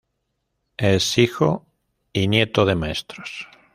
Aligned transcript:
Es 0.77 1.19
hijo 1.19 1.67
y 2.11 2.27
nieto 2.27 2.65
de 2.65 2.73
maestros. 2.73 3.47